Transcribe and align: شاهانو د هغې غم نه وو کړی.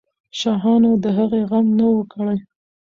شاهانو 0.39 0.91
د 1.03 1.05
هغې 1.17 1.41
غم 1.49 1.65
نه 1.77 1.85
وو 1.91 2.01
کړی. 2.13 2.37